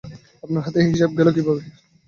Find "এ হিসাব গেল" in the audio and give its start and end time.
0.81-1.27